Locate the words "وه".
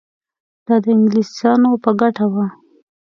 2.33-2.45